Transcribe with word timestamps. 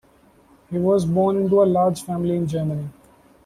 He 0.71 0.79
was 0.79 1.05
born 1.05 1.37
into 1.41 1.61
a 1.61 1.65
large 1.65 2.01
family 2.01 2.35
in 2.35 2.47
Germany. 2.47 2.89